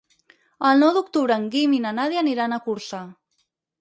El 0.69 0.79
nou 0.83 0.93
d'octubre 0.95 1.37
en 1.41 1.45
Guim 1.55 1.75
i 1.81 1.81
na 1.85 1.91
Nàdia 1.99 2.23
aniran 2.25 2.59
a 2.59 2.63
Corçà. 2.69 3.03